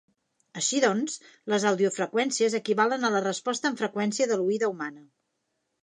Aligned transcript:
Així 0.61 0.79
doncs, 0.85 1.17
les 1.53 1.67
audiofreqüències 1.73 2.57
equivalen 2.63 3.05
a 3.11 3.15
la 3.17 3.23
resposta 3.29 3.71
en 3.73 3.79
freqüència 3.83 4.33
de 4.33 4.41
l'oïda 4.43 4.73
humana. 4.77 5.09